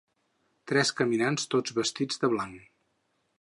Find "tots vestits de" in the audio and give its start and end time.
1.55-2.31